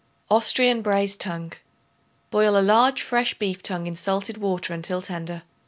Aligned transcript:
Austrian 0.31 0.81
Braised 0.81 1.21
Tongue. 1.21 1.51
Boil 2.31 2.57
a 2.57 2.63
large 2.65 3.03
fresh 3.03 3.35
beef 3.37 3.61
tongue 3.61 3.85
in 3.85 3.95
salted 3.95 4.37
water 4.37 4.73
until 4.73 4.99
tender. 5.03 5.43